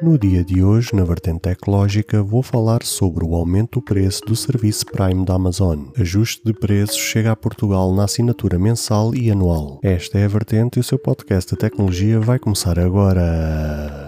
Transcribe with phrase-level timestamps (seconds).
[0.00, 4.36] No dia de hoje, na vertente tecnológica, vou falar sobre o aumento do preço do
[4.36, 5.86] serviço Prime da Amazon.
[5.98, 9.80] Ajuste de preços chega a Portugal na assinatura mensal e anual.
[9.82, 14.07] Esta é a vertente e o seu podcast de tecnologia vai começar agora.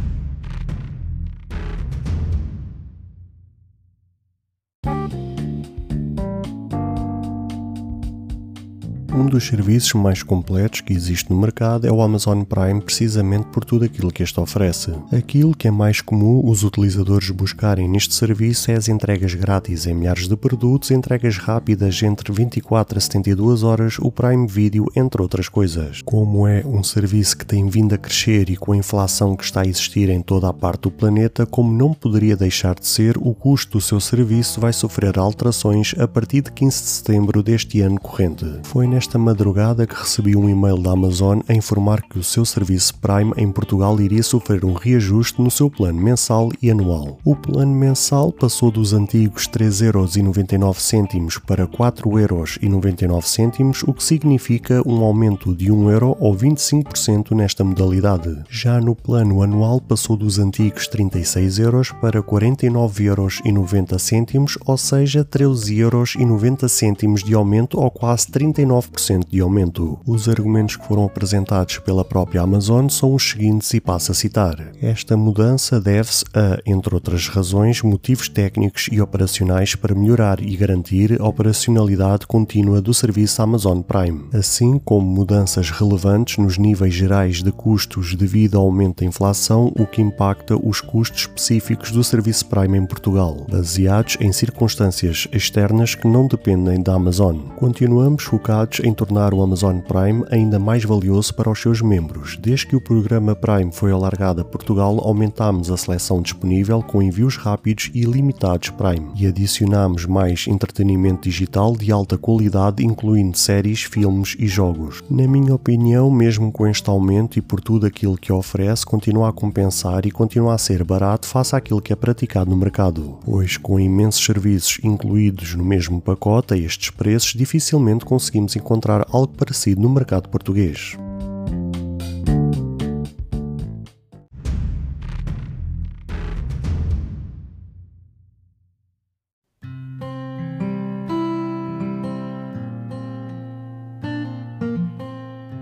[9.13, 13.65] Um dos serviços mais completos que existe no mercado é o Amazon Prime, precisamente por
[13.65, 14.93] tudo aquilo que este oferece.
[15.11, 19.93] Aquilo que é mais comum os utilizadores buscarem neste serviço é as entregas grátis em
[19.93, 25.49] milhares de produtos, entregas rápidas entre 24 a 72 horas, o Prime Video, entre outras
[25.49, 26.01] coisas.
[26.05, 29.61] Como é um serviço que tem vindo a crescer e com a inflação que está
[29.61, 33.33] a existir em toda a parte do planeta, como não poderia deixar de ser, o
[33.33, 37.99] custo do seu serviço vai sofrer alterações a partir de 15 de setembro deste ano
[37.99, 38.45] corrente.
[38.63, 38.87] Foi
[39.17, 43.51] madrugada que recebi um e-mail da Amazon a informar que o seu serviço Prime em
[43.51, 47.17] Portugal iria sofrer um reajuste no seu plano mensal e anual.
[47.23, 55.71] O plano mensal passou dos antigos 3,99€ para 4,99€, o que significa um aumento de
[55.71, 58.43] 1€ euro ou 25% nesta modalidade.
[58.49, 67.33] Já no plano anual passou dos antigos 36 euros para 49,90€, ou seja, 13,90€ de
[67.33, 68.90] aumento ou quase 39%
[69.29, 69.99] de aumento.
[70.05, 74.71] Os argumentos que foram apresentados pela própria Amazon são os seguintes e passo a citar.
[74.81, 81.19] Esta mudança deve-se a, entre outras razões, motivos técnicos e operacionais para melhorar e garantir
[81.19, 87.51] a operacionalidade contínua do serviço Amazon Prime, assim como mudanças relevantes nos níveis gerais de
[87.51, 92.77] custos devido ao aumento da inflação, o que impacta os custos específicos do serviço Prime
[92.77, 97.37] em Portugal, baseados em circunstâncias externas que não dependem da Amazon.
[97.55, 102.37] Continuamos focados em tornar o Amazon Prime ainda mais valioso para os seus membros.
[102.37, 107.37] Desde que o programa Prime foi alargado a Portugal, aumentámos a seleção disponível com envios
[107.37, 114.35] rápidos e limitados Prime e adicionámos mais entretenimento digital de alta qualidade, incluindo séries, filmes
[114.39, 115.03] e jogos.
[115.09, 119.33] Na minha opinião, mesmo com este aumento e por tudo aquilo que oferece, continua a
[119.33, 123.79] compensar e continua a ser barato face àquilo que é praticado no mercado, pois com
[123.79, 129.81] imensos serviços incluídos no mesmo pacote a estes preços, dificilmente conseguimos encontrar encontrar algo parecido
[129.81, 130.97] no mercado português.